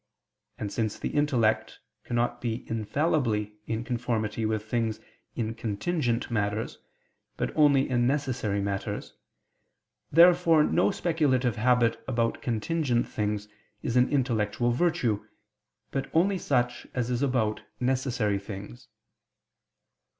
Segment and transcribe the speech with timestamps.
[0.57, 4.99] And since the intellect cannot be infallibly in conformity with things
[5.35, 6.79] in contingent matters,
[7.37, 9.13] but only in necessary matters,
[10.11, 13.47] therefore no speculative habit about contingent things
[13.83, 15.23] is an intellectual virtue,
[15.91, 18.87] but only such as is about necessary things.